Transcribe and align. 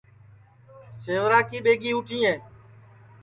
سیورا 1.01 1.39
کی 1.49 1.57
ٻیگی 1.63 1.91
اُٹھیں 1.95 2.37